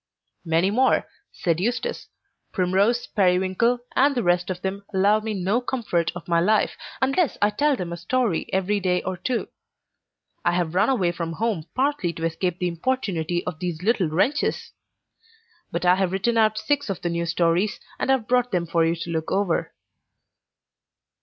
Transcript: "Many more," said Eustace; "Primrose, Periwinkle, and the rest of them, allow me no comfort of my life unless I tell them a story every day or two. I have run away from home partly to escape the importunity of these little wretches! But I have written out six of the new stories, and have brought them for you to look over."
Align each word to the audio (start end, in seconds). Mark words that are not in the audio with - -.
"Many 0.43 0.71
more," 0.71 1.05
said 1.31 1.59
Eustace; 1.59 2.07
"Primrose, 2.51 3.05
Periwinkle, 3.05 3.81
and 3.95 4.15
the 4.15 4.23
rest 4.23 4.49
of 4.49 4.63
them, 4.63 4.83
allow 4.91 5.19
me 5.19 5.35
no 5.35 5.61
comfort 5.61 6.11
of 6.15 6.27
my 6.27 6.39
life 6.39 6.75
unless 7.03 7.37
I 7.39 7.51
tell 7.51 7.75
them 7.75 7.93
a 7.93 7.97
story 7.97 8.51
every 8.51 8.79
day 8.79 9.03
or 9.03 9.15
two. 9.15 9.49
I 10.43 10.53
have 10.53 10.73
run 10.73 10.89
away 10.89 11.11
from 11.11 11.33
home 11.33 11.65
partly 11.75 12.13
to 12.13 12.25
escape 12.25 12.57
the 12.57 12.67
importunity 12.67 13.45
of 13.45 13.59
these 13.59 13.83
little 13.83 14.07
wretches! 14.09 14.71
But 15.71 15.85
I 15.85 15.93
have 15.93 16.11
written 16.11 16.35
out 16.35 16.57
six 16.57 16.89
of 16.89 17.01
the 17.01 17.09
new 17.09 17.27
stories, 17.27 17.79
and 17.99 18.09
have 18.09 18.27
brought 18.27 18.51
them 18.51 18.65
for 18.65 18.83
you 18.83 18.95
to 18.95 19.11
look 19.11 19.31
over." 19.31 19.71